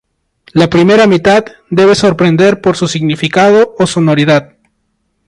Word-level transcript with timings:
La 0.53 0.67
primera 0.67 1.05
mitad 1.05 1.45
debe 1.69 1.93
sorprender 1.93 2.59
por 2.59 2.75
su 2.75 2.87
significado 2.87 3.75
o 3.77 3.85
sonoridad. 3.85 4.57